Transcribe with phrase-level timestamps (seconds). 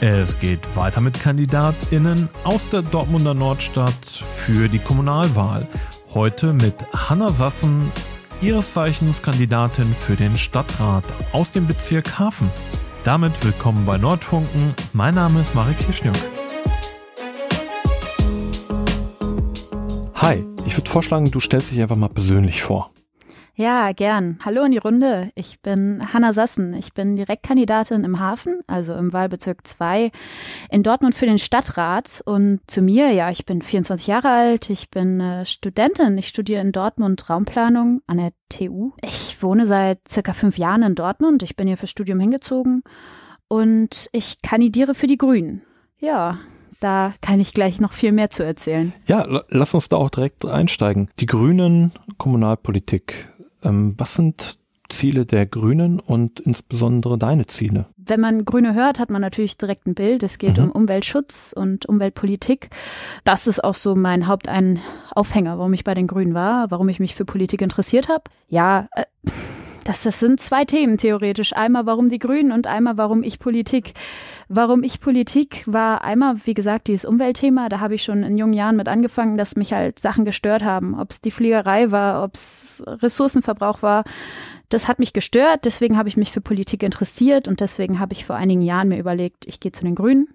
[0.00, 5.66] Es geht weiter mit KandidatInnen aus der Dortmunder Nordstadt für die Kommunalwahl.
[6.14, 7.90] Heute mit Hanna Sassen,
[8.40, 11.02] ihres Zeichens Kandidatin für den Stadtrat
[11.32, 12.48] aus dem Bezirk Hafen.
[13.02, 14.72] Damit willkommen bei Nordfunken.
[14.92, 16.14] Mein Name ist Marek Kirschniuk.
[20.14, 22.92] Hi, ich würde vorschlagen, du stellst dich einfach mal persönlich vor.
[23.58, 24.38] Ja, gern.
[24.44, 25.32] Hallo in die Runde.
[25.34, 26.74] Ich bin Hanna Sassen.
[26.74, 30.12] Ich bin Direktkandidatin im Hafen, also im Wahlbezirk 2
[30.70, 32.22] in Dortmund für den Stadtrat.
[32.24, 34.70] Und zu mir, ja, ich bin 24 Jahre alt.
[34.70, 36.16] Ich bin äh, Studentin.
[36.18, 38.92] Ich studiere in Dortmund Raumplanung an der TU.
[39.02, 41.42] Ich wohne seit circa fünf Jahren in Dortmund.
[41.42, 42.84] Ich bin hier fürs Studium hingezogen
[43.48, 45.62] und ich kandidiere für die Grünen.
[45.98, 46.38] Ja,
[46.78, 48.92] da kann ich gleich noch viel mehr zu erzählen.
[49.08, 51.10] Ja, lass uns da auch direkt einsteigen.
[51.18, 53.32] Die Grünen, Kommunalpolitik.
[53.62, 54.58] Ähm, was sind
[54.88, 57.86] Ziele der Grünen und insbesondere deine Ziele?
[57.96, 60.22] Wenn man Grüne hört, hat man natürlich direkt ein Bild.
[60.22, 60.64] Es geht mhm.
[60.64, 62.70] um Umweltschutz und Umweltpolitik.
[63.24, 67.14] Das ist auch so mein Hauptaufhänger, warum ich bei den Grünen war, warum ich mich
[67.14, 68.24] für Politik interessiert habe.
[68.48, 69.04] Ja, äh,
[69.88, 71.54] das, das sind zwei Themen theoretisch.
[71.54, 73.94] Einmal warum die Grünen und einmal warum ich Politik.
[74.48, 77.70] Warum ich Politik war einmal, wie gesagt, dieses Umweltthema.
[77.70, 80.98] Da habe ich schon in jungen Jahren mit angefangen, dass mich halt Sachen gestört haben.
[80.98, 84.04] Ob es die Fliegerei war, ob es Ressourcenverbrauch war.
[84.68, 85.64] Das hat mich gestört.
[85.64, 88.98] Deswegen habe ich mich für Politik interessiert und deswegen habe ich vor einigen Jahren mir
[88.98, 90.28] überlegt, ich gehe zu den Grünen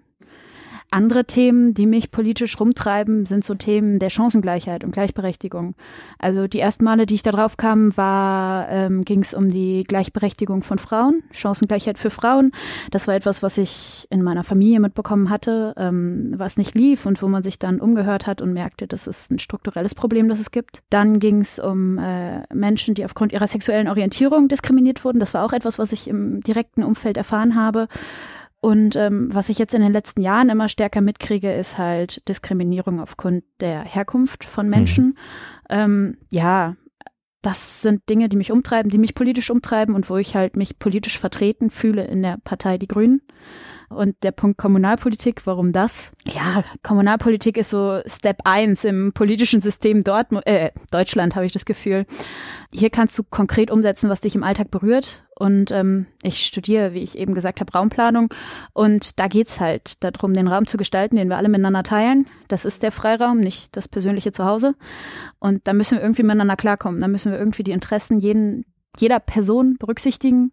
[0.90, 5.74] andere Themen, die mich politisch rumtreiben, sind so Themen der Chancengleichheit und Gleichberechtigung.
[6.18, 9.84] Also die ersten Male, die ich da drauf kam, war, ähm, ging es um die
[9.84, 12.52] Gleichberechtigung von Frauen, Chancengleichheit für Frauen.
[12.90, 17.20] Das war etwas, was ich in meiner Familie mitbekommen hatte, ähm, was nicht lief und
[17.22, 20.52] wo man sich dann umgehört hat und merkte, das ist ein strukturelles Problem, das es
[20.52, 20.82] gibt.
[20.90, 25.18] Dann ging es um äh, Menschen, die aufgrund ihrer sexuellen Orientierung diskriminiert wurden.
[25.18, 27.88] Das war auch etwas, was ich im direkten Umfeld erfahren habe.
[28.64, 32.98] Und ähm, was ich jetzt in den letzten Jahren immer stärker mitkriege, ist halt Diskriminierung
[32.98, 35.04] aufgrund der Herkunft von Menschen.
[35.04, 35.14] Mhm.
[35.68, 36.74] Ähm, ja,
[37.42, 40.78] das sind Dinge, die mich umtreiben, die mich politisch umtreiben und wo ich halt mich
[40.78, 43.20] politisch vertreten fühle in der Partei Die Grünen.
[43.94, 46.12] Und der Punkt Kommunalpolitik, warum das?
[46.26, 51.64] Ja, Kommunalpolitik ist so Step 1 im politischen System dort, äh, Deutschland habe ich das
[51.64, 52.06] Gefühl.
[52.72, 55.24] Hier kannst du konkret umsetzen, was dich im Alltag berührt.
[55.36, 58.32] Und ähm, ich studiere, wie ich eben gesagt habe, Raumplanung.
[58.72, 62.26] Und da geht's halt darum, den Raum zu gestalten, den wir alle miteinander teilen.
[62.48, 64.74] Das ist der Freiraum, nicht das persönliche Zuhause.
[65.38, 67.00] Und da müssen wir irgendwie miteinander klarkommen.
[67.00, 68.64] Da müssen wir irgendwie die Interessen jeden,
[68.98, 70.52] jeder Person berücksichtigen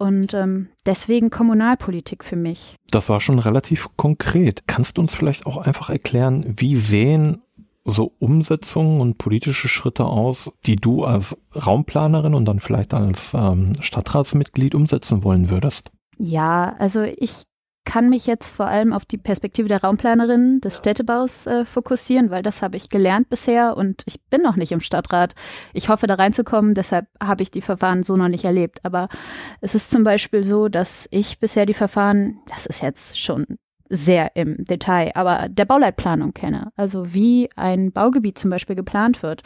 [0.00, 2.76] und ähm, deswegen Kommunalpolitik für mich.
[2.90, 4.66] Das war schon relativ konkret.
[4.66, 7.42] Kannst du uns vielleicht auch einfach erklären, wie sehen
[7.84, 13.72] so Umsetzungen und politische Schritte aus, die du als Raumplanerin und dann vielleicht als ähm,
[13.80, 15.92] Stadtratsmitglied umsetzen wollen würdest?
[16.16, 17.44] Ja, also ich
[17.84, 22.42] kann mich jetzt vor allem auf die Perspektive der Raumplanerin des Städtebaus äh, fokussieren, weil
[22.42, 25.34] das habe ich gelernt bisher und ich bin noch nicht im Stadtrat.
[25.72, 28.80] Ich hoffe, da reinzukommen, deshalb habe ich die Verfahren so noch nicht erlebt.
[28.84, 29.08] Aber
[29.60, 33.46] es ist zum Beispiel so, dass ich bisher die Verfahren, das ist jetzt schon
[33.90, 36.70] sehr im Detail, aber der Bauleitplanung kenne.
[36.76, 39.42] Also wie ein Baugebiet zum Beispiel geplant wird.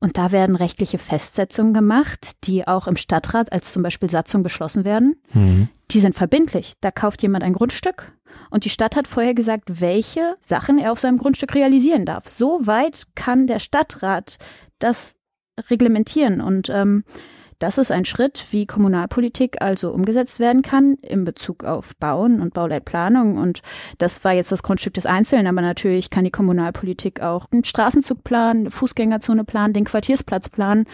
[0.00, 4.84] Und da werden rechtliche Festsetzungen gemacht, die auch im Stadtrat als zum Beispiel Satzung beschlossen
[4.84, 5.16] werden.
[5.32, 5.68] Mhm.
[5.90, 6.74] Die sind verbindlich.
[6.80, 8.12] Da kauft jemand ein Grundstück
[8.50, 12.28] und die Stadt hat vorher gesagt, welche Sachen er auf seinem Grundstück realisieren darf.
[12.28, 14.38] So weit kann der Stadtrat
[14.78, 15.14] das
[15.70, 17.04] reglementieren und ähm,
[17.58, 22.52] das ist ein Schritt, wie Kommunalpolitik also umgesetzt werden kann in Bezug auf Bauen und
[22.52, 23.38] Bauleitplanung.
[23.38, 23.62] Und
[23.96, 28.24] das war jetzt das Grundstück des Einzelnen, aber natürlich kann die Kommunalpolitik auch einen Straßenzug
[28.24, 30.84] planen, eine Fußgängerzone planen, den Quartiersplatz planen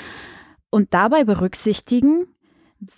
[0.70, 2.26] und dabei berücksichtigen,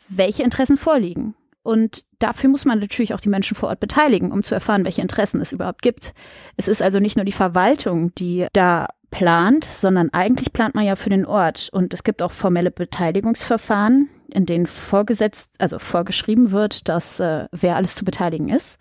[0.09, 1.35] welche Interessen vorliegen.
[1.65, 5.01] Und dafür muss man natürlich auch die Menschen vor Ort beteiligen, um zu erfahren, welche
[5.01, 6.13] Interessen es überhaupt gibt.
[6.59, 10.95] Es ist also nicht nur die Verwaltung, die da plant, sondern eigentlich plant man ja
[10.95, 11.71] für den Ort.
[11.73, 17.77] Und es gibt auch formelle Beteiligungsverfahren, in denen vorgesetzt, also vorgeschrieben wird, dass äh, wer
[17.77, 18.77] alles zu beteiligen ist.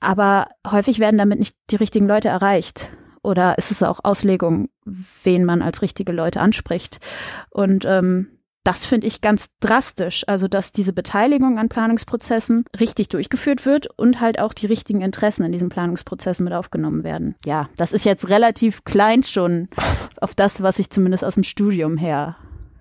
[0.00, 2.90] Aber häufig werden damit nicht die richtigen Leute erreicht.
[3.22, 6.98] Oder ist es auch Auslegung, wen man als richtige Leute anspricht.
[7.50, 8.26] Und ähm,
[8.64, 10.24] das finde ich ganz drastisch.
[10.26, 15.44] Also, dass diese Beteiligung an Planungsprozessen richtig durchgeführt wird und halt auch die richtigen Interessen
[15.44, 17.36] in diesen Planungsprozessen mit aufgenommen werden.
[17.44, 19.68] Ja, das ist jetzt relativ klein schon
[20.20, 22.36] auf das, was ich zumindest aus dem Studium her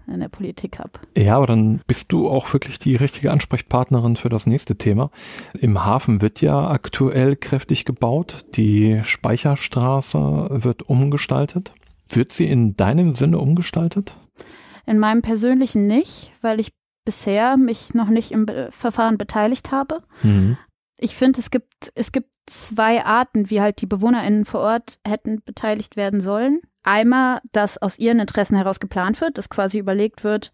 [0.08, 0.92] in der Politik habe.
[1.18, 5.12] Ja, aber dann bist du auch wirklich die richtige Ansprechpartnerin für das nächste Thema.
[5.60, 8.46] Im Hafen wird ja aktuell kräftig gebaut.
[8.56, 11.74] Die Speicherstraße wird umgestaltet.
[12.10, 14.18] Wird sie in deinem Sinne umgestaltet?
[14.86, 16.74] In meinem persönlichen nicht, weil ich
[17.06, 20.04] bisher mich noch nicht im Be Verfahren beteiligt habe.
[20.22, 20.58] Mhm.
[20.98, 25.42] ich finde, es gibt, es gibt zwei Arten, wie halt die BewohnerInnen vor Ort hätten
[25.44, 26.62] beteiligt werden sollen.
[26.84, 30.52] Einmal, dass aus ihren Interessen heraus geplant wird, dass quasi überlegt wird,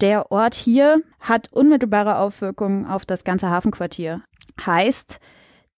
[0.00, 4.22] der Ort hier hat unmittelbare Auswirkungen auf das ganze Hafenquartier.
[4.64, 5.20] Heißt,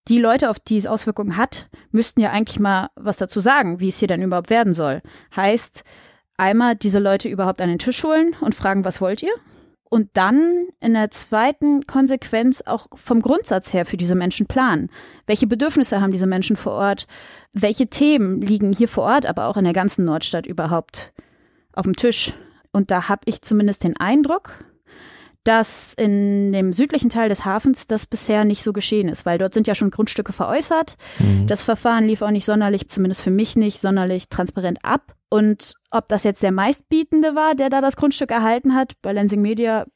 [0.08, 3.88] die Leute, auf die es Auswirkungen hat, müssten ja eigentlich mal was dazu sagen, wie
[3.88, 5.02] es hier denn überhaupt werden soll.
[5.34, 5.84] Heißt,
[6.42, 9.32] einmal diese Leute überhaupt an den Tisch holen und fragen, was wollt ihr?
[9.88, 14.90] Und dann in der zweiten Konsequenz auch vom Grundsatz her für diese Menschen planen.
[15.26, 17.06] Welche Bedürfnisse haben diese Menschen vor Ort?
[17.52, 21.12] Welche Themen liegen hier vor Ort, aber auch in der ganzen Nordstadt überhaupt
[21.74, 22.32] auf dem Tisch?
[22.72, 24.64] Und da habe ich zumindest den Eindruck,
[25.44, 29.54] dass in dem südlichen Teil des Hafens das bisher nicht so geschehen ist, weil dort
[29.54, 30.96] sind ja schon Grundstücke veräußert.
[31.18, 31.46] Mhm.
[31.46, 35.14] Das Verfahren lief auch nicht sonderlich, zumindest für mich nicht sonderlich transparent ab.
[35.32, 39.40] Und ob das jetzt der meistbietende war, der da das Grundstück erhalten hat, bei Lensing
[39.40, 39.86] Media,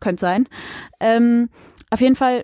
[0.00, 0.48] könnte sein.
[0.98, 1.48] Ähm,
[1.90, 2.42] auf jeden Fall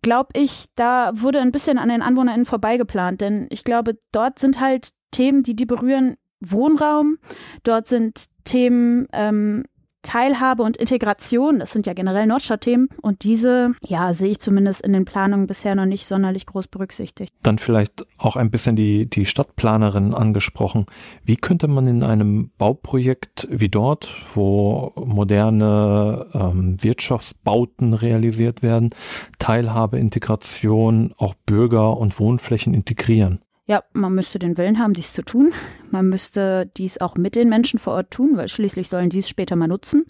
[0.00, 4.60] glaube ich, da wurde ein bisschen an den AnwohnerInnen vorbeigeplant, denn ich glaube, dort sind
[4.60, 7.18] halt Themen, die die berühren, Wohnraum,
[7.64, 9.64] dort sind Themen ähm,
[10.02, 14.92] Teilhabe und Integration, das sind ja generell Nordstadtthemen und diese, ja, sehe ich zumindest in
[14.92, 17.32] den Planungen bisher noch nicht sonderlich groß berücksichtigt.
[17.42, 20.86] Dann vielleicht auch ein bisschen die, die Stadtplanerin angesprochen.
[21.24, 28.90] Wie könnte man in einem Bauprojekt wie dort, wo moderne ähm, Wirtschaftsbauten realisiert werden,
[29.38, 33.40] Teilhabe, Integration, auch Bürger und Wohnflächen integrieren?
[33.66, 35.52] Ja, man müsste den Willen haben, dies zu tun.
[35.90, 39.28] Man müsste dies auch mit den Menschen vor Ort tun, weil schließlich sollen die es
[39.28, 40.04] später mal nutzen.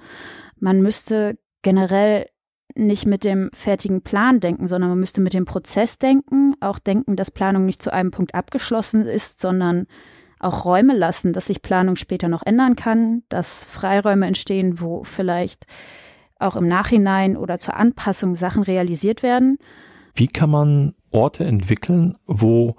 [0.59, 2.27] Man müsste generell
[2.75, 7.17] nicht mit dem fertigen Plan denken, sondern man müsste mit dem Prozess denken, auch denken,
[7.17, 9.87] dass Planung nicht zu einem Punkt abgeschlossen ist, sondern
[10.39, 15.67] auch Räume lassen, dass sich Planung später noch ändern kann, dass Freiräume entstehen, wo vielleicht
[16.39, 19.57] auch im Nachhinein oder zur Anpassung Sachen realisiert werden.
[20.15, 22.77] Wie kann man Orte entwickeln, wo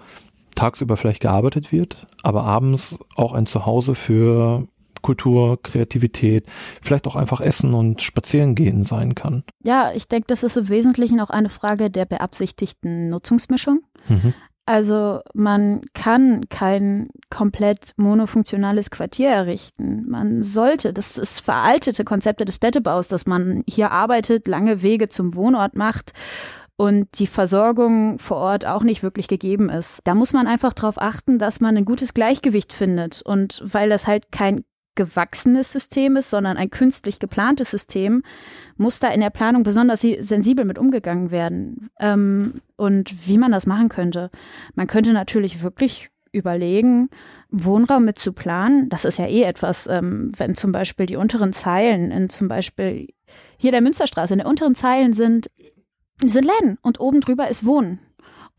[0.57, 4.67] tagsüber vielleicht gearbeitet wird, aber abends auch ein Zuhause für
[5.01, 6.45] Kultur, Kreativität,
[6.81, 9.43] vielleicht auch einfach Essen und Spazieren gehen sein kann.
[9.63, 13.81] Ja, ich denke, das ist im Wesentlichen auch eine Frage der beabsichtigten Nutzungsmischung.
[14.09, 14.33] Mhm.
[14.65, 20.09] Also man kann kein komplett monofunktionales Quartier errichten.
[20.09, 25.35] Man sollte, das ist veraltete Konzepte des Städtebaus, dass man hier arbeitet, lange Wege zum
[25.35, 26.11] Wohnort macht
[26.77, 29.99] und die Versorgung vor Ort auch nicht wirklich gegeben ist.
[30.03, 33.23] Da muss man einfach darauf achten, dass man ein gutes Gleichgewicht findet.
[33.23, 34.63] Und weil das halt kein
[34.93, 38.23] gewachsenes System ist, sondern ein künstlich geplantes System,
[38.77, 41.89] muss da in der Planung besonders sensibel mit umgegangen werden.
[41.99, 44.29] Ähm, und wie man das machen könnte.
[44.75, 47.09] Man könnte natürlich wirklich überlegen,
[47.49, 48.89] Wohnraum mit zu planen.
[48.89, 53.07] Das ist ja eh etwas, ähm, wenn zum Beispiel die unteren Zeilen in zum Beispiel
[53.57, 55.49] hier der Münsterstraße, in den unteren Zeilen sind
[56.23, 57.99] sind Läden und oben drüber ist Wohnen.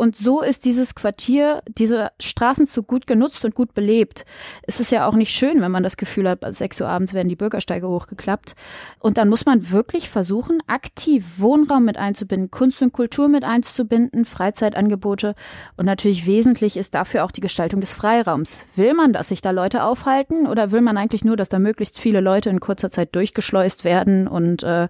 [0.01, 4.25] Und so ist dieses Quartier, diese Straßenzug gut genutzt und gut belebt.
[4.63, 7.29] Es ist ja auch nicht schön, wenn man das Gefühl hat, sechs Uhr abends werden
[7.29, 8.55] die Bürgersteige hochgeklappt.
[9.01, 14.25] Und dann muss man wirklich versuchen, aktiv Wohnraum mit einzubinden, Kunst und Kultur mit einzubinden,
[14.25, 15.35] Freizeitangebote.
[15.77, 18.67] Und natürlich wesentlich ist dafür auch die Gestaltung des Freiraums.
[18.77, 21.99] Will man, dass sich da Leute aufhalten oder will man eigentlich nur, dass da möglichst
[21.99, 24.87] viele Leute in kurzer Zeit durchgeschleust werden und äh,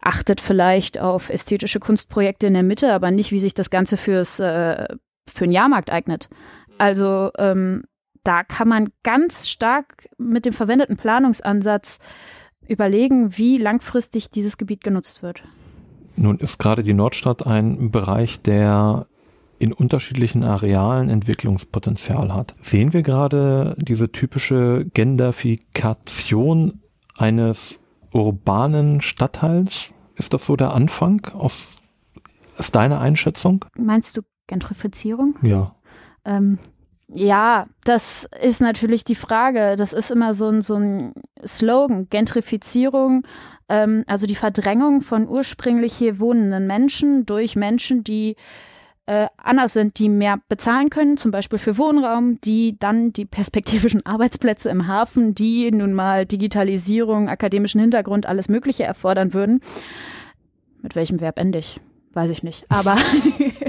[0.00, 4.40] achtet vielleicht auf ästhetische Kunstprojekte in der Mitte, aber nicht, wie sich das Ganze fürs
[4.40, 4.88] äh,
[5.28, 6.28] für einen Jahrmarkt eignet.
[6.78, 7.84] Also ähm,
[8.24, 11.98] da kann man ganz stark mit dem verwendeten Planungsansatz
[12.66, 15.42] überlegen, wie langfristig dieses Gebiet genutzt wird.
[16.16, 19.06] Nun ist gerade die Nordstadt ein Bereich, der
[19.58, 22.54] in unterschiedlichen Arealen Entwicklungspotenzial hat.
[22.62, 26.80] Sehen wir gerade diese typische Genderfikation
[27.16, 27.78] eines
[28.12, 29.92] urbanen Stadtteils?
[30.16, 31.80] Ist das so der Anfang aus
[32.58, 33.64] ist deine Einschätzung?
[33.78, 35.36] Meinst du Gentrifizierung?
[35.42, 35.74] Ja.
[36.24, 36.58] Ähm,
[37.08, 39.74] ja, das ist natürlich die Frage.
[39.76, 41.12] Das ist immer so ein, so ein
[41.44, 42.08] Slogan.
[42.08, 43.26] Gentrifizierung,
[43.68, 48.36] ähm, also die Verdrängung von ursprünglich hier wohnenden Menschen durch Menschen, die
[49.06, 54.04] äh, anders sind, die mehr bezahlen können, zum Beispiel für Wohnraum, die dann die perspektivischen
[54.06, 59.60] Arbeitsplätze im Hafen, die nun mal Digitalisierung, akademischen Hintergrund, alles Mögliche erfordern würden.
[60.82, 61.80] Mit welchem Verb ende ich?
[62.12, 62.64] Weiß ich nicht.
[62.68, 62.96] Aber,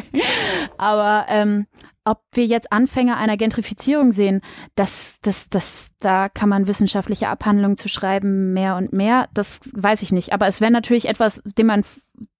[0.78, 1.68] aber ähm,
[2.04, 4.42] ob wir jetzt Anfänge einer Gentrifizierung sehen,
[4.76, 9.30] das, das, das, da kann man wissenschaftliche Abhandlungen zu schreiben, mehr und mehr.
[9.34, 10.34] Das weiß ich nicht.
[10.34, 11.84] Aber es wäre natürlich etwas, dem man,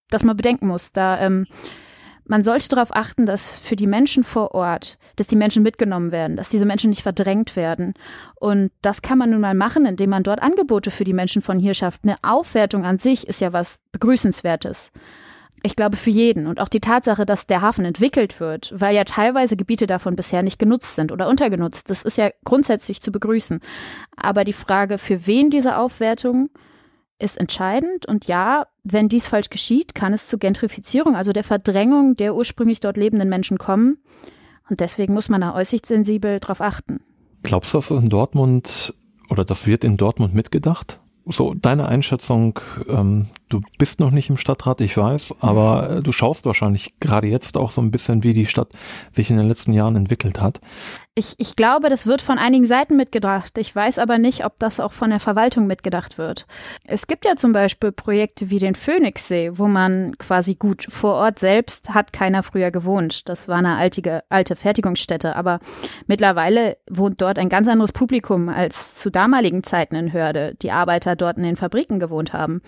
[0.10, 0.92] das man bedenken muss.
[0.92, 1.46] Da ähm,
[2.32, 6.38] man sollte darauf achten, dass für die Menschen vor Ort, dass die Menschen mitgenommen werden,
[6.38, 7.94] dass diese Menschen nicht verdrängt werden.
[8.40, 11.60] Und das kann man nun mal machen, indem man dort Angebote für die Menschen von
[11.60, 12.06] hier schafft.
[12.06, 14.92] Eine Aufwertung an sich ist ja was Begrüßenswertes.
[15.62, 19.04] Ich glaube für jeden und auch die Tatsache, dass der Hafen entwickelt wird, weil ja
[19.04, 23.60] teilweise Gebiete davon bisher nicht genutzt sind oder untergenutzt, das ist ja grundsätzlich zu begrüßen.
[24.16, 26.50] Aber die Frage, für wen diese Aufwertung
[27.22, 32.16] ist entscheidend und ja, wenn dies falsch geschieht, kann es zu Gentrifizierung, also der Verdrängung
[32.16, 33.98] der ursprünglich dort lebenden Menschen kommen.
[34.70, 37.02] Und deswegen muss man da äußerst sensibel drauf achten.
[37.44, 38.94] Glaubst du, dass in Dortmund
[39.30, 41.00] oder das wird in Dortmund mitgedacht?
[41.26, 46.46] So, deine Einschätzung, ähm, du bist noch nicht im Stadtrat, ich weiß, aber du schaust
[46.46, 48.70] wahrscheinlich gerade jetzt auch so ein bisschen, wie die Stadt
[49.12, 50.62] sich in den letzten Jahren entwickelt hat.
[51.14, 53.58] Ich, ich glaube, das wird von einigen Seiten mitgedacht.
[53.58, 56.48] Ich weiß aber nicht, ob das auch von der Verwaltung mitgedacht wird.
[56.86, 61.38] Es gibt ja zum Beispiel Projekte wie den Phoenixsee, wo man quasi gut vor Ort
[61.38, 63.28] selbst hat keiner früher gewohnt.
[63.28, 65.60] Das war eine alte, alte Fertigungsstätte, aber
[66.08, 71.18] mittlerweile wohnt dort ein ganz anderes Publikum als zu damaligen Zeiten in Hörde, die Arbeiter
[71.18, 72.62] dort in den Fabriken gewohnt haben.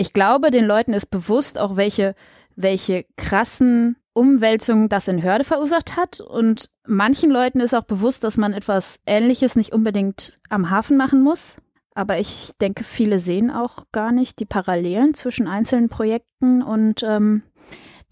[0.00, 2.14] Ich glaube, den Leuten ist bewusst auch, welche,
[2.54, 6.20] welche krassen Umwälzungen das in Hörde verursacht hat.
[6.20, 11.20] Und manchen Leuten ist auch bewusst, dass man etwas Ähnliches nicht unbedingt am Hafen machen
[11.22, 11.56] muss.
[11.96, 17.42] Aber ich denke, viele sehen auch gar nicht die Parallelen zwischen einzelnen Projekten und ähm,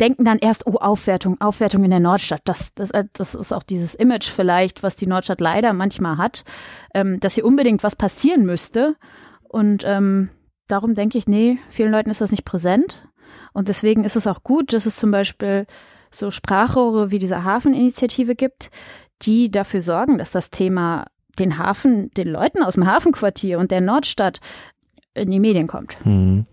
[0.01, 2.43] denken dann erst, oh, Aufwertung, Aufwertung in der Nordstadt.
[2.47, 6.43] Das, das, äh, das ist auch dieses Image vielleicht, was die Nordstadt leider manchmal hat,
[6.95, 8.97] ähm, dass hier unbedingt was passieren müsste.
[9.45, 10.31] Und ähm,
[10.69, 13.09] darum denke ich, nee, vielen Leuten ist das nicht präsent.
[13.53, 15.67] Und deswegen ist es auch gut, dass es zum Beispiel
[16.11, 18.71] so Sprachrohre wie diese Hafeninitiative gibt,
[19.23, 21.07] die dafür sorgen, dass das Thema
[21.39, 24.41] den Hafen, den Leuten aus dem Hafenquartier und der Nordstadt
[25.15, 25.99] in die Medien kommt.
[26.05, 26.47] Hm.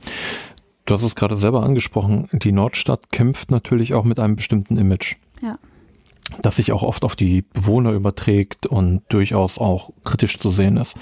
[0.85, 2.27] Du hast es gerade selber angesprochen.
[2.33, 5.15] Die Nordstadt kämpft natürlich auch mit einem bestimmten Image.
[5.41, 5.57] Ja.
[6.41, 10.95] Das sich auch oft auf die Bewohner überträgt und durchaus auch kritisch zu sehen ist.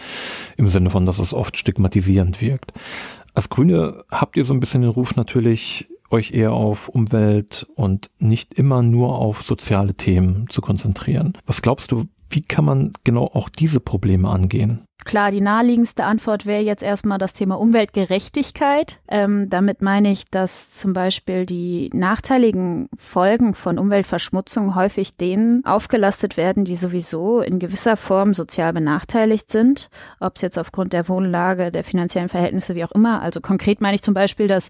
[0.57, 2.73] Im Sinne von, dass es oft stigmatisierend wirkt.
[3.33, 8.09] Als Grüne habt ihr so ein bisschen den Ruf natürlich, euch eher auf Umwelt und
[8.19, 11.37] nicht immer nur auf soziale Themen zu konzentrieren.
[11.45, 14.85] Was glaubst du, wie kann man genau auch diese Probleme angehen?
[15.03, 19.00] Klar, die naheliegendste Antwort wäre jetzt erstmal das Thema Umweltgerechtigkeit.
[19.07, 26.38] Ähm, damit meine ich, dass zum Beispiel die nachteiligen Folgen von Umweltverschmutzung häufig denen aufgelastet
[26.38, 29.89] werden, die sowieso in gewisser Form sozial benachteiligt sind.
[30.19, 33.23] Ob es jetzt aufgrund der Wohnlage, der finanziellen Verhältnisse, wie auch immer.
[33.23, 34.69] Also konkret meine ich zum Beispiel, dass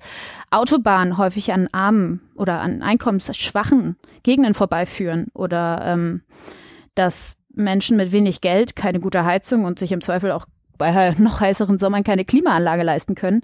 [0.49, 6.21] Autobahnen häufig an armen oder an einkommensschwachen Gegenden vorbeiführen oder ähm,
[6.95, 10.45] dass Menschen mit wenig Geld keine gute Heizung und sich im Zweifel auch
[10.77, 13.41] bei noch heißeren Sommern keine Klimaanlage leisten können.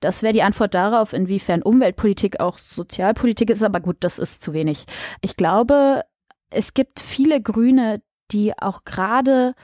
[0.00, 4.52] Das wäre die Antwort darauf, inwiefern Umweltpolitik auch Sozialpolitik ist, aber gut, das ist zu
[4.54, 4.86] wenig.
[5.20, 6.02] Ich glaube,
[6.50, 8.02] es gibt viele Grüne,
[8.32, 9.54] die auch gerade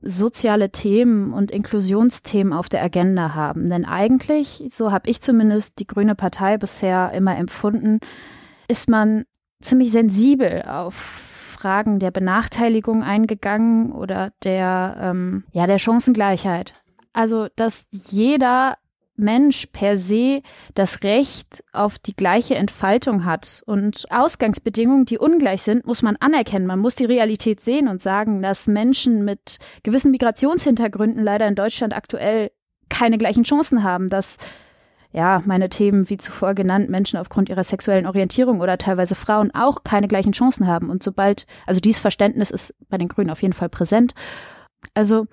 [0.00, 3.68] soziale Themen und Inklusionsthemen auf der Agenda haben.
[3.68, 7.98] Denn eigentlich, so habe ich zumindest die Grüne Partei bisher immer empfunden,
[8.68, 9.24] ist man
[9.60, 11.27] ziemlich sensibel auf
[11.58, 16.74] Fragen der Benachteiligung eingegangen oder der, ähm, ja, der Chancengleichheit.
[17.12, 18.76] Also, dass jeder
[19.16, 20.42] Mensch per se
[20.74, 23.64] das Recht auf die gleiche Entfaltung hat.
[23.66, 26.66] Und Ausgangsbedingungen, die ungleich sind, muss man anerkennen.
[26.66, 31.96] Man muss die Realität sehen und sagen, dass Menschen mit gewissen Migrationshintergründen leider in Deutschland
[31.96, 32.52] aktuell
[32.88, 34.38] keine gleichen Chancen haben, dass
[35.12, 39.82] ja, meine Themen, wie zuvor genannt, Menschen aufgrund ihrer sexuellen Orientierung oder teilweise Frauen auch
[39.82, 40.90] keine gleichen Chancen haben.
[40.90, 44.12] Und sobald, also dieses Verständnis ist bei den Grünen auf jeden Fall präsent.
[44.94, 45.26] Also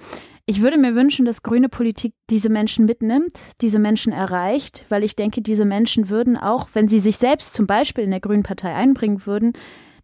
[0.46, 5.16] ich würde mir wünschen, dass grüne Politik diese Menschen mitnimmt, diese Menschen erreicht, weil ich
[5.16, 8.74] denke, diese Menschen würden auch, wenn sie sich selbst zum Beispiel in der Grünen Partei
[8.74, 9.54] einbringen würden,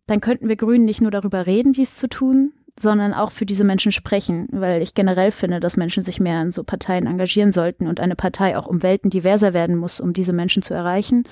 [0.07, 3.63] dann könnten wir Grünen nicht nur darüber reden, dies zu tun, sondern auch für diese
[3.63, 7.87] Menschen sprechen, weil ich generell finde, dass Menschen sich mehr in so Parteien engagieren sollten
[7.87, 11.27] und eine Partei auch um Welten diverser werden muss, um diese Menschen zu erreichen.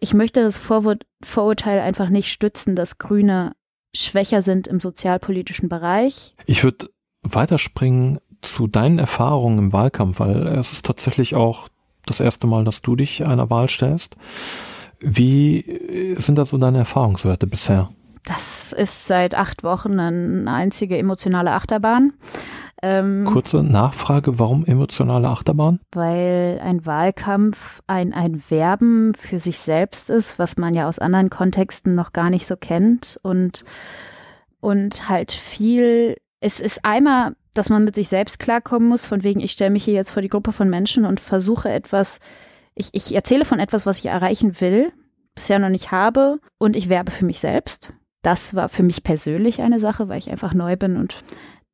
[0.00, 3.52] Ich möchte das Vorwur Vorurteil einfach nicht stützen, dass Grüne
[3.94, 6.34] schwächer sind im sozialpolitischen Bereich.
[6.46, 6.88] Ich würde
[7.22, 11.68] weiterspringen zu deinen Erfahrungen im Wahlkampf, weil es ist tatsächlich auch
[12.06, 14.16] das erste Mal, dass du dich einer Wahl stellst.
[15.00, 17.90] Wie sind da so deine Erfahrungswerte bisher?
[18.24, 22.12] Das ist seit acht Wochen eine einzige emotionale Achterbahn.
[22.82, 25.80] Ähm, Kurze Nachfrage, warum emotionale Achterbahn?
[25.92, 31.28] Weil ein Wahlkampf ein, ein Werben für sich selbst ist, was man ja aus anderen
[31.28, 33.64] Kontexten noch gar nicht so kennt und,
[34.60, 39.40] und halt viel, es ist einmal, dass man mit sich selbst klarkommen muss, von wegen,
[39.40, 42.18] ich stelle mich hier jetzt vor die Gruppe von Menschen und versuche etwas,
[42.74, 44.90] ich, ich erzähle von etwas, was ich erreichen will,
[45.34, 47.92] bisher noch nicht habe und ich werbe für mich selbst.
[48.22, 51.22] Das war für mich persönlich eine Sache, weil ich einfach neu bin und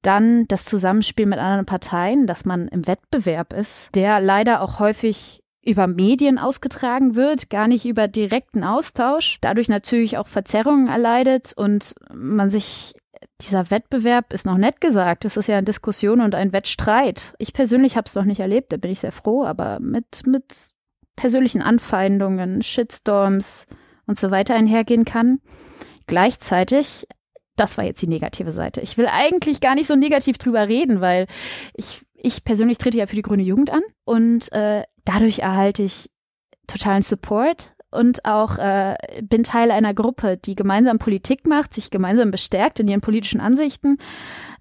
[0.03, 5.43] dann das Zusammenspiel mit anderen Parteien, dass man im Wettbewerb ist, der leider auch häufig
[5.65, 11.97] über Medien ausgetragen wird, gar nicht über direkten Austausch, dadurch natürlich auch Verzerrungen erleidet und
[12.15, 12.95] man sich
[13.41, 15.25] dieser Wettbewerb ist noch nett gesagt.
[15.25, 17.35] Es ist ja eine Diskussion und ein Wettstreit.
[17.39, 20.71] Ich persönlich habe es noch nicht erlebt, da bin ich sehr froh, aber mit, mit
[21.17, 23.67] persönlichen Anfeindungen, Shitstorms
[24.07, 25.41] und so weiter einhergehen kann.
[26.07, 27.07] Gleichzeitig,
[27.57, 28.81] das war jetzt die negative Seite.
[28.81, 31.27] Ich will eigentlich gar nicht so negativ drüber reden, weil
[31.75, 36.11] ich, ich persönlich trete ja für die grüne Jugend an und äh, dadurch erhalte ich
[36.67, 42.31] totalen Support und auch äh, bin Teil einer Gruppe, die gemeinsam Politik macht, sich gemeinsam
[42.31, 43.97] bestärkt in ihren politischen Ansichten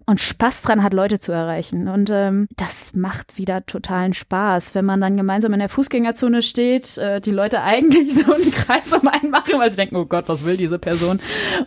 [0.06, 1.88] und Spaß dran hat, Leute zu erreichen.
[1.88, 6.98] Und ähm, das macht wieder totalen Spaß, wenn man dann gemeinsam in der Fußgängerzone steht,
[6.98, 10.28] äh, die Leute eigentlich so einen Kreis um einen machen, weil sie denken, oh Gott,
[10.28, 11.20] was will diese Person?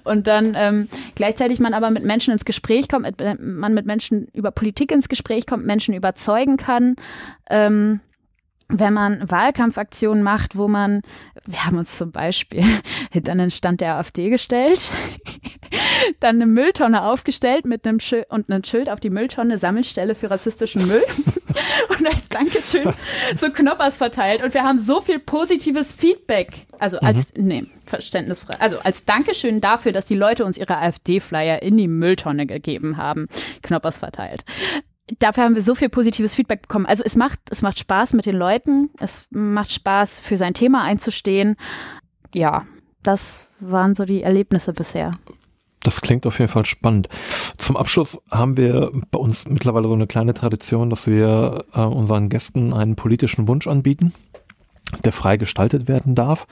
[0.05, 4.29] Und dann ähm, gleichzeitig man aber mit Menschen ins Gespräch kommt, mit, man mit Menschen
[4.33, 6.97] über Politik ins Gespräch kommt, Menschen überzeugen kann.
[7.51, 8.01] Ähm,
[8.69, 11.01] wenn man Wahlkampfaktionen macht, wo man,
[11.47, 12.65] wir haben uns zum Beispiel
[13.11, 14.93] hinter einen Stand der AfD gestellt,
[16.21, 20.31] dann eine Mülltonne aufgestellt mit einem Schild und ein Schild auf die Mülltonne, Sammelstelle für
[20.31, 21.05] rassistischen Müll.
[21.99, 22.93] Und als Dankeschön
[23.37, 24.43] so Knoppers verteilt.
[24.43, 27.45] Und wir haben so viel positives Feedback, also als, mhm.
[27.47, 32.47] nee, verständnisfrei, also als Dankeschön dafür, dass die Leute uns ihre AfD-Flyer in die Mülltonne
[32.47, 33.27] gegeben haben,
[33.63, 34.45] Knoppers verteilt
[35.19, 36.87] dafür haben wir so viel positives Feedback bekommen.
[36.87, 38.91] Also es macht, es macht Spaß mit den Leuten.
[38.99, 41.57] Es macht Spaß, für sein Thema einzustehen.
[42.35, 42.67] Ja,
[43.03, 45.13] das waren so die Erlebnisse bisher.
[45.81, 47.09] Das klingt auf jeden Fall spannend.
[47.57, 52.29] Zum Abschluss haben wir bei uns mittlerweile so eine kleine Tradition, dass wir äh, unseren
[52.29, 54.13] Gästen einen politischen Wunsch anbieten,
[55.05, 56.47] der frei gestaltet werden darf.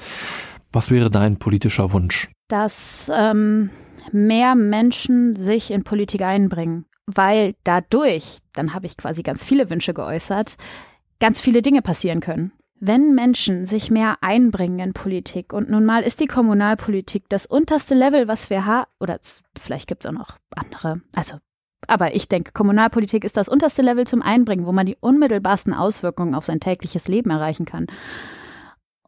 [0.72, 2.30] Was wäre dein politischer Wunsch?
[2.48, 3.70] Dass ähm,
[4.12, 9.94] mehr Menschen sich in Politik einbringen weil dadurch, dann habe ich quasi ganz viele Wünsche
[9.94, 10.56] geäußert,
[11.20, 12.52] ganz viele Dinge passieren können.
[12.78, 17.94] Wenn Menschen sich mehr einbringen in Politik und nun mal ist die Kommunalpolitik das unterste
[17.94, 19.18] Level, was wir haben, oder
[19.58, 21.38] vielleicht gibt es auch noch andere, also
[21.88, 26.34] aber ich denke, Kommunalpolitik ist das unterste Level zum Einbringen, wo man die unmittelbarsten Auswirkungen
[26.34, 27.86] auf sein tägliches Leben erreichen kann.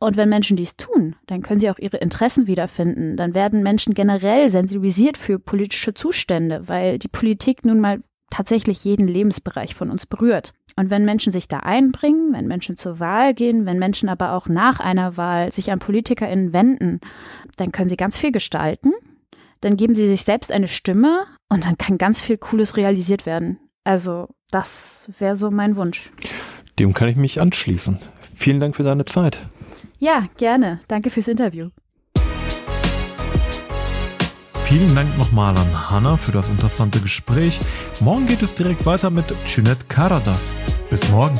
[0.00, 3.16] Und wenn Menschen dies tun, dann können sie auch ihre Interessen wiederfinden.
[3.16, 9.08] Dann werden Menschen generell sensibilisiert für politische Zustände, weil die Politik nun mal tatsächlich jeden
[9.08, 10.52] Lebensbereich von uns berührt.
[10.76, 14.46] Und wenn Menschen sich da einbringen, wenn Menschen zur Wahl gehen, wenn Menschen aber auch
[14.46, 17.00] nach einer Wahl sich an PolitikerInnen wenden,
[17.56, 18.92] dann können sie ganz viel gestalten.
[19.60, 23.58] Dann geben sie sich selbst eine Stimme und dann kann ganz viel Cooles realisiert werden.
[23.82, 26.12] Also, das wäre so mein Wunsch.
[26.78, 27.98] Dem kann ich mich anschließen.
[28.36, 29.48] Vielen Dank für deine Zeit.
[29.98, 30.80] Ja, gerne.
[30.88, 31.70] Danke fürs Interview.
[34.64, 37.58] Vielen Dank nochmal an Hanna für das interessante Gespräch.
[38.00, 40.52] Morgen geht es direkt weiter mit Cüneyt Karadas.
[40.90, 41.34] Bis morgen.